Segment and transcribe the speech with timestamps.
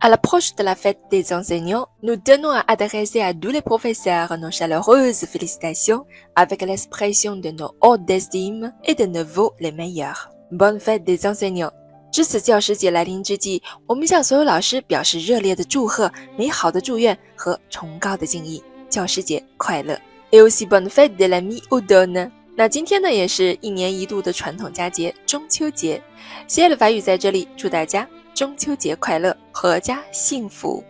[0.00, 4.38] À l'approche de la fête des enseignants, nous tenons à adresser à tous les professeurs
[4.38, 10.30] nos chaleureuses félicitations avec l'expression de nos hautes estimes et de nos vœux les meilleurs.
[10.52, 11.72] Bonne fête des enseignants！
[12.10, 18.62] 值此教师节来临之际，我们向所有老师表示热烈的祝贺、美好的祝愿和崇高的敬意。
[18.88, 19.98] 教师节快乐！
[20.30, 22.30] Et aussi bonne fête de la mi-automne！
[22.56, 26.02] 那今天呢，也是一年一度的传统佳节——中秋节。
[26.46, 28.08] 谢谢的法语在这里，祝大家。
[28.38, 30.80] 中秋节快乐，阖家幸福。